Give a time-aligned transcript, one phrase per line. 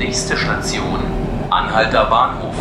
[0.00, 0.98] Nächste Station,
[1.50, 2.54] Anhalter Bahnhof.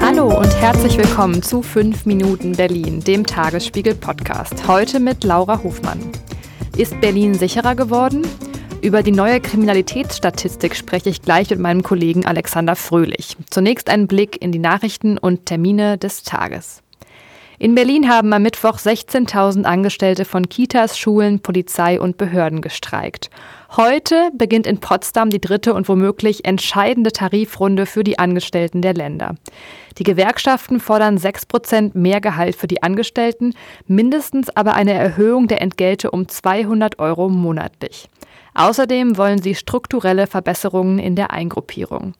[0.00, 4.66] Hallo und herzlich willkommen zu 5 Minuten Berlin, dem Tagesspiegel Podcast.
[4.66, 6.00] Heute mit Laura Hofmann.
[6.74, 8.26] Ist Berlin sicherer geworden?
[8.80, 13.36] Über die neue Kriminalitätsstatistik spreche ich gleich mit meinem Kollegen Alexander Fröhlich.
[13.50, 16.82] Zunächst ein Blick in die Nachrichten und Termine des Tages.
[17.60, 23.30] In Berlin haben am Mittwoch 16.000 Angestellte von Kitas, Schulen, Polizei und Behörden gestreikt.
[23.76, 29.34] Heute beginnt in Potsdam die dritte und womöglich entscheidende Tarifrunde für die Angestellten der Länder.
[29.98, 33.54] Die Gewerkschaften fordern 6 Prozent mehr Gehalt für die Angestellten,
[33.88, 38.08] mindestens aber eine Erhöhung der Entgelte um 200 Euro monatlich.
[38.54, 42.14] Außerdem wollen sie strukturelle Verbesserungen in der Eingruppierung.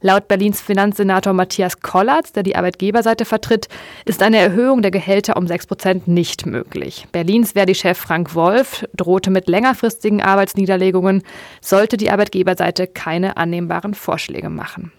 [0.00, 3.68] Laut Berlins Finanzsenator Matthias Kollatz, der die Arbeitgeberseite vertritt,
[4.04, 7.06] ist eine Erhöhung der Gehälter um 6 Prozent nicht möglich.
[7.10, 11.24] Berlins Verdi-Chef Frank Wolf drohte mit längerfristigen Arbeitsniederlegungen,
[11.60, 14.92] sollte die Arbeitgeberseite keine annehmbaren Vorschläge machen.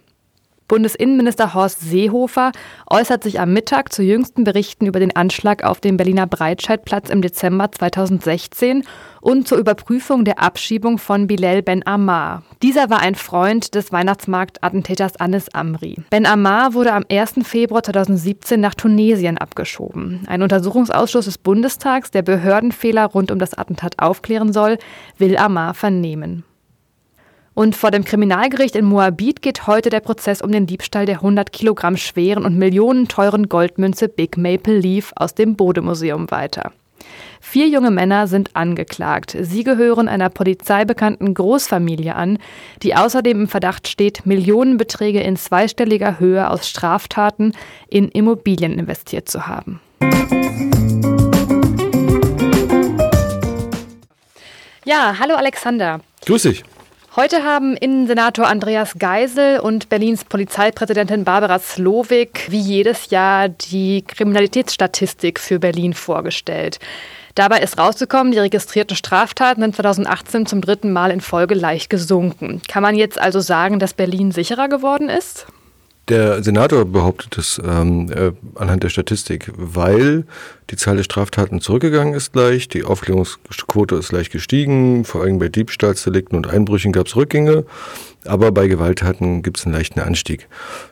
[0.69, 2.51] Bundesinnenminister Horst Seehofer
[2.87, 7.23] äußert sich am Mittag zu jüngsten Berichten über den Anschlag auf dem Berliner Breitscheidplatz im
[7.23, 8.83] Dezember 2016
[9.19, 12.43] und zur Überprüfung der Abschiebung von Bilal Ben Ammar.
[12.61, 15.97] Dieser war ein Freund des Weihnachtsmarktattentäters Anis Amri.
[16.11, 17.39] Ben Ammar wurde am 1.
[17.43, 20.21] Februar 2017 nach Tunesien abgeschoben.
[20.27, 24.77] Ein Untersuchungsausschuss des Bundestags, der Behördenfehler rund um das Attentat aufklären soll,
[25.17, 26.43] will Ammar vernehmen.
[27.59, 31.51] Und vor dem Kriminalgericht in Moabit geht heute der Prozess um den Diebstahl der 100
[31.51, 36.71] Kilogramm schweren und millionenteuren Goldmünze Big Maple Leaf aus dem Bodemuseum weiter.
[37.41, 39.35] Vier junge Männer sind angeklagt.
[39.41, 42.37] Sie gehören einer polizeibekannten Großfamilie an,
[42.81, 47.51] die außerdem im Verdacht steht, Millionenbeträge in zweistelliger Höhe aus Straftaten
[47.89, 49.81] in Immobilien investiert zu haben.
[54.85, 55.99] Ja, hallo Alexander.
[56.25, 56.63] Grüß dich.
[57.15, 65.39] Heute haben Innensenator Andreas Geisel und Berlins Polizeipräsidentin Barbara Slowik wie jedes Jahr die Kriminalitätsstatistik
[65.39, 66.77] für Berlin vorgestellt.
[67.33, 72.61] Dabei ist rausgekommen, die registrierten Straftaten sind 2018 zum dritten Mal in Folge leicht gesunken.
[72.67, 75.47] Kann man jetzt also sagen, dass Berlin sicherer geworden ist?
[76.09, 80.25] Der Senator behauptet es ähm, äh, anhand der Statistik, weil
[80.71, 85.49] die Zahl der Straftaten zurückgegangen ist leicht, die Aufklärungsquote ist leicht gestiegen, vor allem bei
[85.49, 87.63] Diebstahlsdelikten und Einbrüchen gab es Rückgänge,
[88.25, 90.47] aber bei Gewalttaten gibt es einen leichten Anstieg.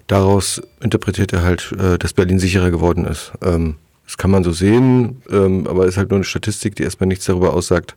[0.06, 3.32] Daraus interpretiert er halt, äh, dass Berlin sicherer geworden ist.
[3.42, 6.84] Ähm, das kann man so sehen, ähm, aber es ist halt nur eine Statistik, die
[6.84, 7.96] erstmal nichts darüber aussagt,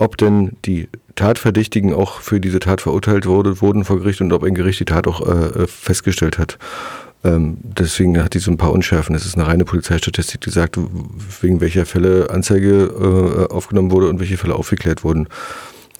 [0.00, 4.42] ob denn die Tatverdächtigen auch für diese Tat verurteilt wurde, wurden vor Gericht und ob
[4.42, 6.58] ein Gericht die Tat auch äh, festgestellt hat.
[7.22, 9.14] Ähm, deswegen hat die so ein paar Unschärfen.
[9.14, 10.78] Es ist eine reine Polizeistatistik, die sagt,
[11.42, 15.28] wegen welcher Fälle Anzeige äh, aufgenommen wurde und welche Fälle aufgeklärt wurden.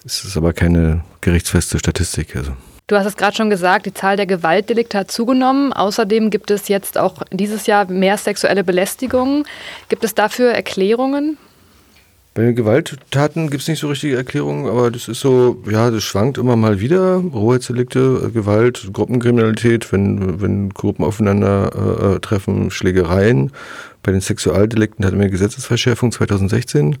[0.03, 2.35] Es ist aber keine gerichtsfeste Statistik.
[2.35, 2.53] Also.
[2.87, 5.73] Du hast es gerade schon gesagt, die Zahl der Gewaltdelikte hat zugenommen.
[5.73, 9.45] Außerdem gibt es jetzt auch dieses Jahr mehr sexuelle Belästigungen.
[9.89, 11.37] Gibt es dafür Erklärungen?
[12.33, 16.03] Bei den Gewalttaten gibt es nicht so richtige Erklärungen, aber das ist so, ja, das
[16.03, 17.15] schwankt immer mal wieder.
[17.15, 23.51] Rohheitsdelikte, äh, Gewalt, Gruppenkriminalität, wenn, wenn Gruppen aufeinander äh, äh treffen, Schlägereien.
[24.01, 26.99] Bei den Sexualdelikten hatten wir eine Gesetzesverschärfung 2016.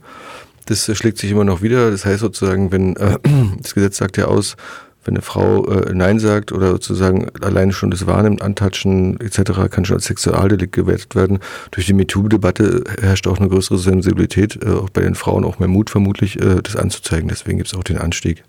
[0.65, 1.91] Das äh, schlägt sich immer noch wieder.
[1.91, 3.17] Das heißt sozusagen, wenn äh,
[3.61, 4.57] das Gesetz sagt ja aus,
[5.03, 9.85] wenn eine Frau äh, Nein sagt oder sozusagen alleine schon das Wahrnimmt, Antatschen etc., kann
[9.85, 11.39] schon als Sexualdelikt gewertet werden.
[11.71, 15.67] Durch die MeToo-Debatte herrscht auch eine größere Sensibilität, äh, auch bei den Frauen auch mehr
[15.67, 17.27] Mut vermutlich, äh, das anzuzeigen.
[17.29, 18.43] Deswegen gibt es auch den Anstieg.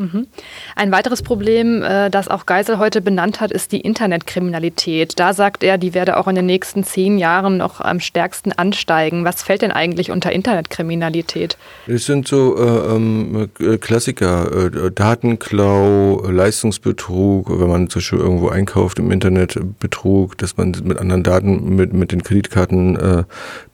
[0.00, 0.28] Mhm.
[0.76, 5.18] Ein weiteres Problem, äh, das auch Geisel heute benannt hat, ist die Internetkriminalität.
[5.18, 9.24] Da sagt er, die werde auch in den nächsten zehn Jahren noch am stärksten ansteigen.
[9.24, 11.58] Was fällt denn eigentlich unter Internetkriminalität?
[11.88, 19.00] Es sind so äh, ähm, äh, Klassiker, Datenklau, Leistungsbetrug, wenn man zum Beispiel irgendwo einkauft
[19.00, 23.24] im Internet, Betrug, dass man mit anderen Daten, mit, mit den Kreditkarten äh,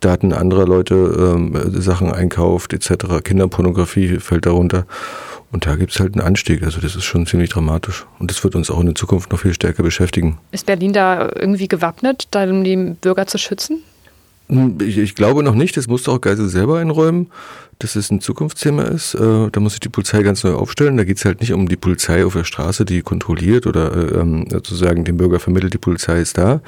[0.01, 3.23] Daten anderer Leute ähm, Sachen einkauft, etc.
[3.23, 4.87] Kinderpornografie fällt darunter.
[5.53, 6.63] Und da gibt es halt einen Anstieg.
[6.63, 8.07] Also das ist schon ziemlich dramatisch.
[8.19, 10.39] Und das wird uns auch in der Zukunft noch viel stärker beschäftigen.
[10.51, 13.83] Ist Berlin da irgendwie gewappnet, um die Bürger zu schützen?
[14.49, 15.77] Hm, ich, ich glaube noch nicht.
[15.77, 17.31] Das musste auch Geisel selber einräumen,
[17.79, 19.15] dass es ein Zukunftsthema ist.
[19.15, 20.97] Äh, da muss sich die Polizei ganz neu aufstellen.
[20.97, 24.21] Da geht es halt nicht um die Polizei auf der Straße, die kontrolliert oder äh,
[24.21, 26.61] ähm, sozusagen dem Bürger vermittelt, die Polizei ist da.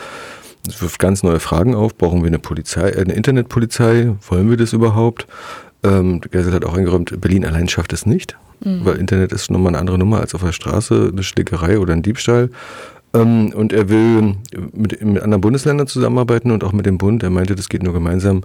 [0.69, 1.97] Es wirft ganz neue Fragen auf.
[1.97, 4.17] Brauchen wir eine Polizei, eine Internetpolizei?
[4.29, 5.27] Wollen wir das überhaupt?
[5.85, 8.37] Ähm, Geisel hat auch eingeräumt, Berlin allein schafft es nicht.
[8.61, 8.85] Mhm.
[8.85, 12.03] Weil Internet ist nochmal eine andere Nummer als auf der Straße, eine Schlägerei oder ein
[12.03, 12.51] Diebstahl.
[13.15, 14.37] Ähm, und er will
[14.73, 17.23] mit, mit anderen Bundesländern zusammenarbeiten und auch mit dem Bund.
[17.23, 18.43] Er meinte, das geht nur gemeinsam.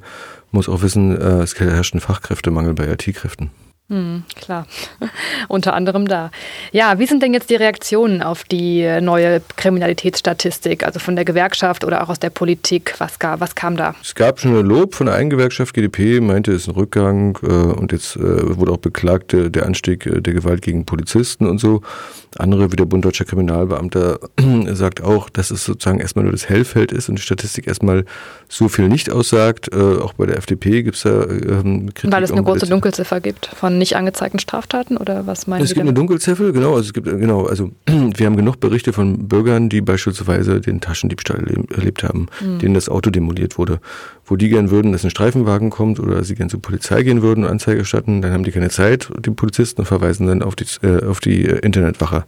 [0.51, 3.51] Muss auch wissen, äh, es herrscht ein Fachkräftemangel bei IT-Kräften.
[3.91, 4.67] Hm, klar,
[5.49, 6.31] unter anderem da.
[6.71, 11.83] Ja, wie sind denn jetzt die Reaktionen auf die neue Kriminalitätsstatistik, also von der Gewerkschaft
[11.83, 12.95] oder auch aus der Politik?
[12.99, 13.93] Was, gab, was kam da?
[14.01, 17.37] Es gab schon ein Lob von der einen Gewerkschaft, GDP, meinte, es ist ein Rückgang
[17.43, 21.45] äh, und jetzt äh, wurde auch beklagt, äh, der Anstieg äh, der Gewalt gegen Polizisten
[21.45, 21.81] und so.
[22.37, 24.19] Andere, wie der Bund Deutscher Kriminalbeamter,
[24.73, 28.05] sagt auch, dass es sozusagen erstmal nur das Hellfeld ist und die Statistik erstmal
[28.47, 29.69] so viel nicht aussagt.
[29.73, 32.13] Äh, auch bei der FDP gibt es da ähm, Kritik.
[32.13, 35.65] Weil es eine große Dunkelziffer gibt von nicht angezeigten Straftaten oder was meinen Sie?
[35.65, 36.75] Es gibt eine Dunkelziffer, genau.
[36.75, 37.45] Also es gibt genau.
[37.45, 41.43] Also wir haben genug Berichte von Bürgern, die beispielsweise den Taschendiebstahl
[41.75, 42.59] erlebt haben, mhm.
[42.59, 43.79] denen das Auto demoliert wurde,
[44.25, 47.43] wo die gern würden, dass ein Streifenwagen kommt oder sie gern zur Polizei gehen würden
[47.43, 48.21] und Anzeige erstatten.
[48.21, 51.45] Dann haben die keine Zeit, die Polizisten und verweisen dann auf die äh, auf die
[51.45, 52.23] äh, Internetwache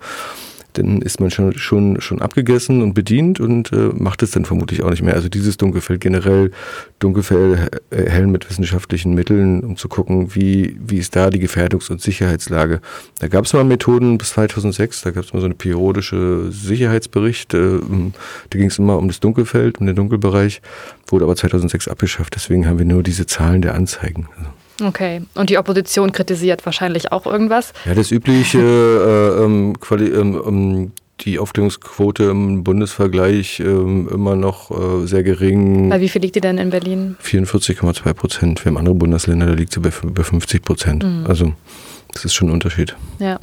[0.74, 4.84] dann ist man schon, schon, schon abgegessen und bedient und äh, macht es dann vermutlich
[4.84, 5.14] auch nicht mehr.
[5.14, 6.52] Also dieses Dunkelfeld generell,
[7.00, 12.02] Dunkelfeld hellen mit wissenschaftlichen Mitteln, um zu gucken, wie, wie ist da die Gefährdungs- und
[12.02, 12.82] Sicherheitslage.
[13.20, 17.54] Da gab es mal Methoden bis 2006, da gab es mal so eine periodische Sicherheitsbericht,
[17.54, 17.80] äh,
[18.50, 20.62] da ging es immer um das Dunkelfeld, um den Dunkelbereich,
[21.08, 24.28] wurde aber 2006 abgeschafft, deswegen haben wir nur diese Zahlen der Anzeigen.
[24.38, 24.50] Also
[24.82, 27.74] Okay, und die Opposition kritisiert wahrscheinlich auch irgendwas?
[27.86, 30.92] Ja, das übliche, äh, ähm, Quali ähm, ähm
[31.22, 35.90] die Aufklärungsquote im Bundesvergleich ähm, immer noch äh, sehr gering.
[35.90, 37.16] Bei wie viel liegt die denn in Berlin?
[37.24, 38.66] 44,2 Prozent.
[38.66, 41.04] Wir haben andere Bundesländer, da liegt sie bei über 50 Prozent.
[41.04, 41.26] Mhm.
[41.28, 41.54] Also
[42.14, 42.96] das ist schon ein Unterschied.
[43.20, 43.40] Ja.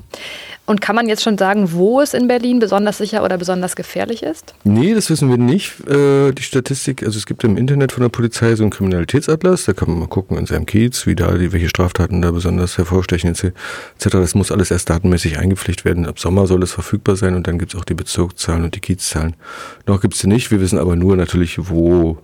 [0.67, 4.23] Und kann man jetzt schon sagen, wo es in Berlin besonders sicher oder besonders gefährlich
[4.23, 4.55] ist?
[4.63, 5.81] Nee, das wissen wir nicht.
[5.89, 9.73] Äh, die Statistik, also es gibt im Internet von der Polizei so einen Kriminalitätsatlas, da
[9.73, 13.53] kann man mal gucken in seinem Kiez, wie da welche Straftaten da besonders hervorstechen etc.
[13.99, 16.07] Das muss alles erst datenmäßig eingepflegt werden.
[16.07, 18.81] Ab Sommer soll es verfügbar sein und dann gibt es auch die Bezirkszahlen und die
[18.81, 19.35] Kiezzahlen.
[19.87, 20.53] Noch gibt es sie nicht.
[20.53, 22.19] Wir wissen aber nur natürlich, wo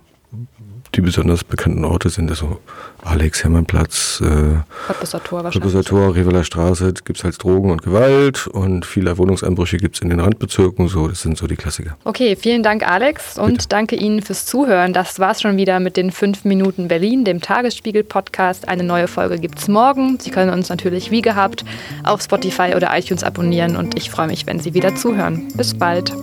[0.95, 2.29] die besonders bekannten Orte sind.
[2.29, 2.59] Also
[3.03, 4.57] Alex, Hermannplatz, äh,
[4.87, 10.01] Cottbusser Tor Riveler Straße, gibt es halt Drogen und Gewalt und viele Wohnungseinbrüche gibt es
[10.01, 10.87] in den Randbezirken.
[10.87, 11.97] So, das sind so die Klassiker.
[12.03, 13.67] Okay, vielen Dank Alex und Bitte.
[13.69, 14.93] danke Ihnen fürs Zuhören.
[14.93, 18.67] Das war's schon wieder mit den 5 Minuten Berlin, dem Tagesspiegel-Podcast.
[18.67, 20.19] Eine neue Folge gibt's morgen.
[20.19, 21.63] Sie können uns natürlich wie gehabt
[22.03, 25.47] auf Spotify oder iTunes abonnieren und ich freue mich, wenn Sie wieder zuhören.
[25.55, 26.13] Bis bald.